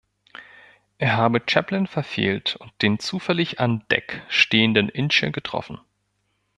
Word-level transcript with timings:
Er 0.97 1.15
habe 1.15 1.43
Chaplin 1.47 1.85
verfehlt 1.85 2.55
und 2.55 2.73
den 2.81 2.97
zufällig 2.97 3.59
an 3.59 3.83
Deck 3.91 4.23
stehenden 4.29 4.89
Ince 4.89 5.29
getroffen. 5.29 5.79